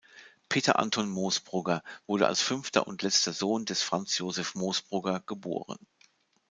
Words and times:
Peter 0.49 0.79
Anton 0.79 1.07
Moosbrugger 1.11 1.83
wurde 2.07 2.25
als 2.25 2.41
fünfter 2.41 2.87
und 2.87 3.03
letzter 3.03 3.33
Sohn 3.33 3.65
des 3.65 3.83
Franz 3.83 4.17
Josef 4.17 4.55
Moosbrugger 4.55 5.19
geboren. 5.27 5.77